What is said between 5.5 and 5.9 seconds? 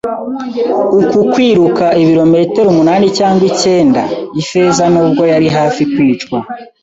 hafi